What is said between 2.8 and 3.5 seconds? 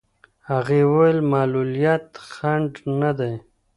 نه دی.